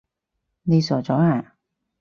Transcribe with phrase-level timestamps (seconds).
[0.63, 1.53] 你傻咗呀？